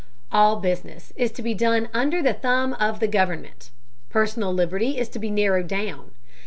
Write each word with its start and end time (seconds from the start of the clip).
All 0.31 0.55
business 0.55 1.13
is 1.15 1.31
to 1.33 1.43
be 1.43 1.55
under 1.63 2.23
the 2.23 2.33
thumb 2.33 2.73
of 2.79 2.99
the 2.99 3.07
government. 3.07 3.69
Personal 4.09 4.51
liberty 4.51 4.97
is 4.97 5.07
to 5.09 5.19
be 5.19 5.29
narrowed 5.29 5.67
down. 5.67 6.13